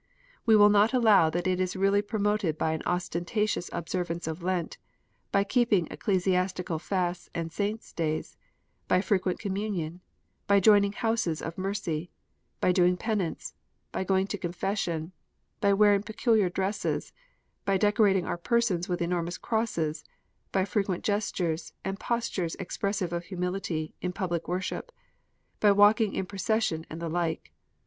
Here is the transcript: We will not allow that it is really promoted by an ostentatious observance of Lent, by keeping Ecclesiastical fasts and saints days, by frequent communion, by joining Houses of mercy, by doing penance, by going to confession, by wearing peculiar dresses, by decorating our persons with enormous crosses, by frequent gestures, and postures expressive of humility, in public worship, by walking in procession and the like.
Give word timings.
We 0.47 0.55
will 0.55 0.69
not 0.71 0.93
allow 0.93 1.29
that 1.29 1.45
it 1.45 1.59
is 1.59 1.75
really 1.75 2.01
promoted 2.01 2.57
by 2.57 2.71
an 2.71 2.81
ostentatious 2.87 3.69
observance 3.71 4.25
of 4.25 4.41
Lent, 4.41 4.79
by 5.31 5.43
keeping 5.43 5.87
Ecclesiastical 5.91 6.79
fasts 6.79 7.29
and 7.35 7.51
saints 7.51 7.93
days, 7.93 8.35
by 8.87 8.99
frequent 9.01 9.37
communion, 9.37 10.01
by 10.47 10.59
joining 10.59 10.93
Houses 10.93 11.39
of 11.39 11.55
mercy, 11.55 12.09
by 12.59 12.71
doing 12.71 12.97
penance, 12.97 13.53
by 13.91 14.03
going 14.03 14.25
to 14.25 14.39
confession, 14.39 15.11
by 15.59 15.71
wearing 15.71 16.01
peculiar 16.01 16.49
dresses, 16.49 17.13
by 17.63 17.77
decorating 17.77 18.25
our 18.25 18.37
persons 18.39 18.89
with 18.89 19.03
enormous 19.03 19.37
crosses, 19.37 20.03
by 20.51 20.65
frequent 20.65 21.03
gestures, 21.03 21.73
and 21.85 21.99
postures 21.99 22.55
expressive 22.55 23.13
of 23.13 23.25
humility, 23.25 23.93
in 24.01 24.13
public 24.13 24.47
worship, 24.47 24.91
by 25.59 25.71
walking 25.71 26.15
in 26.15 26.25
procession 26.25 26.87
and 26.89 26.99
the 26.99 27.07
like. 27.07 27.51